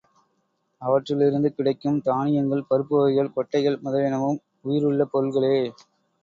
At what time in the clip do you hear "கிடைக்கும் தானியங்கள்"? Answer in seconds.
1.53-2.65